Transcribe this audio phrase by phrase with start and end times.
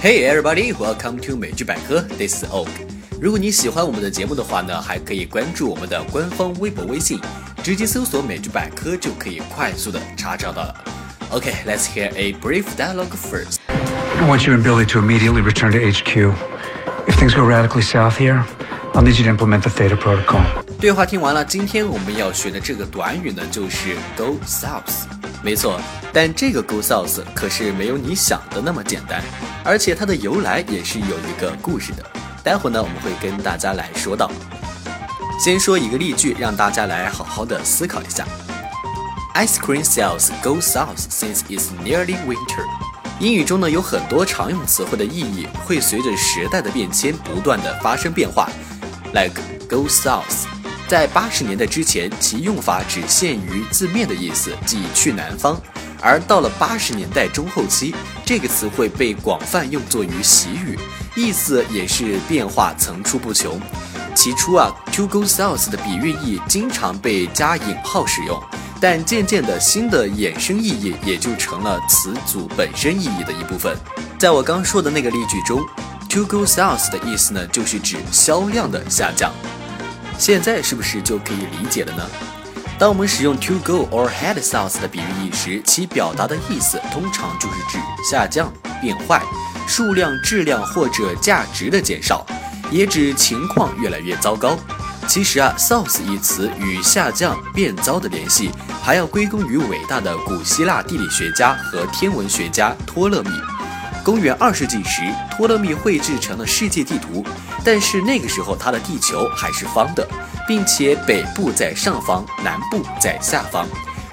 [0.00, 2.00] Hey everybody, welcome to 美剧百科。
[2.18, 2.68] This is Oak。
[3.20, 7.18] 如果你喜欢我们的节目的话呢，还可以关注我们的官方微博、微信，
[7.62, 10.84] 直接搜索“美剧百科”就可以快速的查找到了。
[11.30, 13.56] Okay, let's hear a brief dialogue first.
[13.68, 16.34] I want you and Billy to immediately return to HQ.
[17.06, 18.44] If things go radically south here,
[19.01, 20.41] Need you to implement the Theta Protocol.
[20.77, 25.07] 对话听完了，今天我们要学的这个短语呢，就是 go south。
[25.41, 25.79] 没错，
[26.11, 29.23] 但这个 go south 可是没有你想的那么简单，
[29.63, 32.05] 而且它的由来也是有一个故事的。
[32.43, 34.29] 待会呢，我们会跟大家来说到。
[35.43, 38.27] 先说一个例句，让大家来好好的思考一下。
[39.33, 42.65] Ice cream sales go south since it's nearly winter。
[43.19, 48.49] 英语中呢有很多常用词汇的意义会随着时代的变迁不断的发生变化
[49.13, 50.45] ，like go south。
[50.87, 55.55] 在八十年代之前，其用法只限于字面的意思，即去南方；
[56.01, 57.93] 而到了八十年代中后期，
[58.25, 60.79] 这个词汇被广泛用作于习语，
[61.15, 63.61] 意思也是变化层出不穷。
[64.15, 68.41] 起初啊，to go south 的比喻意经常被加引号使用，
[68.81, 73.77] 但渐渐的，新的衍生意义也就成了词组本身意义的一部分。
[74.17, 75.63] 在我刚说的那个例句中
[76.09, 79.31] ，to go south 的意思呢，就是指销量的下降。
[80.17, 82.03] 现在是不是就可以理解了呢？
[82.77, 87.77] 当我们使用 to go or head south 的比喻意时，其表达的意思通常就是指
[88.09, 89.21] 下降、变坏、
[89.67, 92.25] 数量、质量或者价值的减少，
[92.71, 94.57] 也指情况越来越糟糕。
[95.07, 103.31] 其实啊，south 一词与下降、变糟的联系，还要归功于伟大的古希腊地理学家和天文学家托勒密。
[104.03, 107.23] 公元二世纪时，托勒密绘制成了世界地图，
[107.63, 110.07] 但是那个时候他的地球还是方的，
[110.47, 113.67] 并且北部在上方，南部在下方。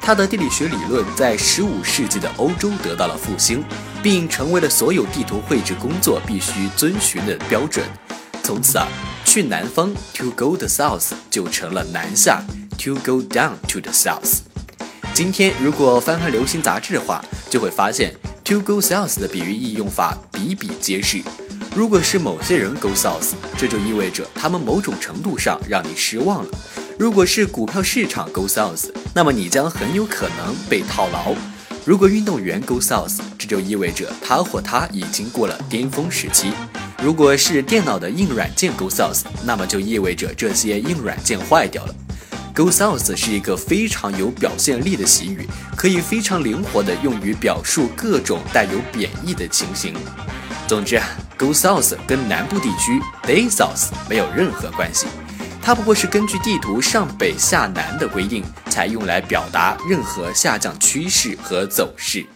[0.00, 3.62] 他的地理学理论在十五世纪的欧洲得到了复兴，
[4.02, 7.84] 并成为了所有地图绘制工作必须遵循的标准。
[8.42, 8.86] 从此啊，
[9.24, 12.42] 去南方 to go the south 就成了南下
[12.78, 14.38] to go down to the south。
[15.14, 18.14] 今天如果翻翻流行杂志的话，就会发现。
[18.44, 21.22] To go south 的比喻意用法比比皆是。
[21.76, 26.50] 如果是某些人 go south，这就意味着他们某种程度上让你失望了。
[26.98, 31.34] 如果是股票市场 go south，那么你将很有可能被套牢。
[31.84, 36.52] 如果运动员 go south，这就意味着他或他已经过了巅峰时期。
[37.02, 41.94] 如果是电脑的硬软件 go south，那么就意味着这些硬软件坏掉了。
[42.54, 49.94] Go south 是一个非常有表现力的习语，可以非常灵活地用于表述各种带有贬义的情形。
[50.68, 51.00] 总之
[51.38, 55.06] ，Go south 跟南部地区 Day south 没有任何关系，
[55.62, 62.26] 它不过是根据地图上北下南的规定，才用来表达任何下降趋势和走势。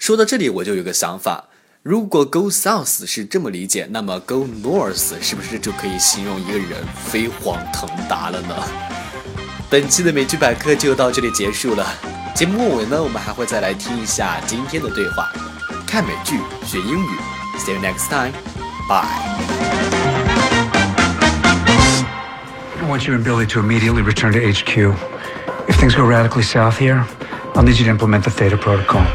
[0.00, 1.44] 说到这里，我就有个想法：
[1.84, 8.56] 如果 Go south 是这么理解，那么 Go north 是不是就可以形容一个人飞黄腾达了呢？
[9.69, 11.85] 本期的美剧百科就到这里结束了。
[12.33, 15.29] 节目末尾呢，我们还会再来听一下今天的对话。
[15.85, 17.09] 看美剧学英语，
[17.57, 18.33] See you next time.
[18.87, 19.05] Bye.
[22.79, 24.95] I want you and Billy to immediately return to HQ.
[25.67, 27.05] If things go radically south here,
[27.53, 29.05] I'll need you to implement the Theta Protocol.